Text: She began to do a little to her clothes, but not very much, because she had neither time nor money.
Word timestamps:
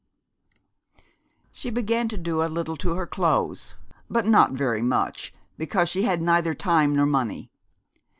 She 1.51 1.69
began 1.69 2.07
to 2.07 2.17
do 2.17 2.41
a 2.41 2.49
little 2.49 2.75
to 2.75 2.95
her 2.95 3.05
clothes, 3.05 3.75
but 4.09 4.25
not 4.25 4.53
very 4.53 4.81
much, 4.81 5.31
because 5.59 5.89
she 5.89 6.01
had 6.01 6.23
neither 6.23 6.55
time 6.55 6.95
nor 6.95 7.05
money. 7.05 7.51